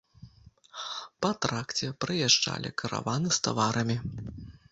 Па 1.25 1.31
тракце 1.45 1.91
праязджалі 2.05 2.73
караваны 2.83 3.29
з 3.39 3.43
таварамі. 3.49 3.97